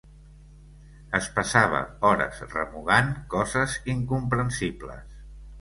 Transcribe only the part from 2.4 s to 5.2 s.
remugant coses incomprensibles.